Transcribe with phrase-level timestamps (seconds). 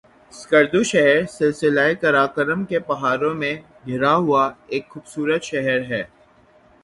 [0.33, 3.53] سکردو شہر سلسلہ قراقرم کے پہاڑوں میں
[3.87, 6.03] گھرا ہوا ایک خوبصورت شہر ہے